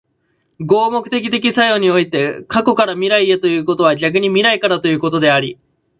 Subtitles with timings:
[0.59, 5.59] 合目的的作用において、過去から未来へということは逆に未来からということであり、